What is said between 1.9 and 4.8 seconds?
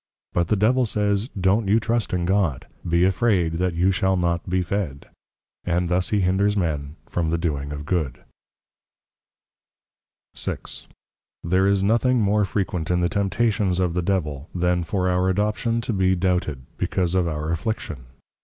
in God; be afraid that you shall not be